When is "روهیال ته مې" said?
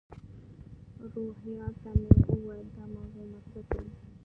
1.11-2.09